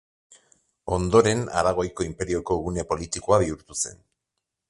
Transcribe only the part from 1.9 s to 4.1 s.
inperioko gune politikoa bihurtu zen.